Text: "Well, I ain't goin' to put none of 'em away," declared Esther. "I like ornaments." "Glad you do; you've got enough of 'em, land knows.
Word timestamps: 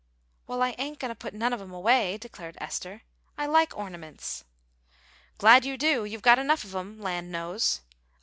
"Well, 0.47 0.63
I 0.63 0.73
ain't 0.79 0.97
goin' 0.97 1.09
to 1.09 1.15
put 1.15 1.35
none 1.35 1.53
of 1.53 1.61
'em 1.61 1.71
away," 1.71 2.17
declared 2.17 2.57
Esther. 2.59 3.03
"I 3.37 3.45
like 3.45 3.77
ornaments." 3.77 4.43
"Glad 5.37 5.63
you 5.63 5.77
do; 5.77 6.05
you've 6.05 6.23
got 6.23 6.39
enough 6.39 6.63
of 6.63 6.73
'em, 6.73 6.99
land 6.99 7.31
knows. 7.31 7.81